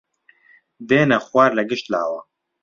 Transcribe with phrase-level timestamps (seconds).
[0.89, 2.19] دێنە خوار لە گشت لاوە